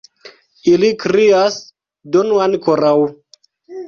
[0.69, 1.57] Ili krias:
[2.15, 2.95] donu ankoraŭ!